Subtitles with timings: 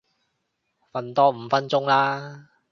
[0.93, 2.47] 瞓多五分鐘啦